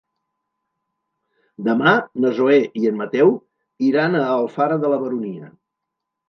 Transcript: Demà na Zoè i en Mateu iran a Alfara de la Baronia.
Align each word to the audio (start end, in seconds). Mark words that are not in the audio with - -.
Demà 1.67 1.93
na 2.23 2.31
Zoè 2.39 2.55
i 2.85 2.89
en 2.93 2.97
Mateu 3.03 3.35
iran 3.91 4.19
a 4.21 4.25
Alfara 4.39 4.81
de 4.87 4.93
la 4.95 5.01
Baronia. 5.05 5.53